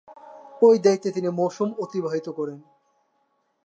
[0.61, 2.59] ঐ দায়িত্বে তিন মৌসুম অতিবাহিত করেন।